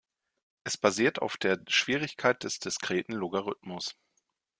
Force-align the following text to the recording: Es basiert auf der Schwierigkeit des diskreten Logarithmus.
Es 0.63 0.77
basiert 0.77 1.21
auf 1.21 1.37
der 1.37 1.59
Schwierigkeit 1.67 2.43
des 2.43 2.57
diskreten 2.57 3.13
Logarithmus. 3.13 3.95